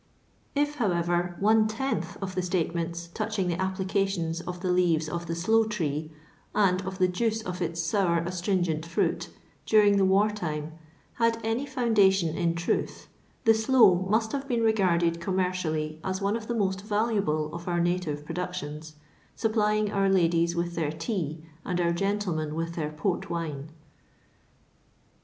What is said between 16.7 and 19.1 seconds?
valuable of our native productions,